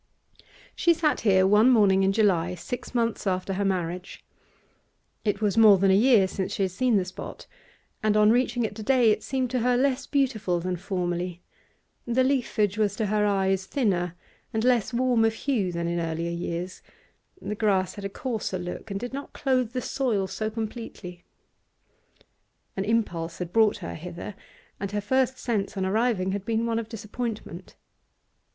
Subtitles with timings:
[0.75, 4.25] She sat here one morning in July, six months after her marriage.
[5.23, 7.45] It was more than a year since she had seen the spot,
[8.01, 11.43] and on reaching it to day it seemed to her less beautiful than formerly;
[12.07, 14.15] the leafage was to her eyes thinner
[14.51, 16.81] and less warm of hue than in earlier years,
[17.39, 21.25] the grass had a coarser look and did not clothe the soil so completely.
[22.75, 24.33] An impulse had brought her hither,
[24.79, 27.75] and her first sense on arriving had been one of disappointment.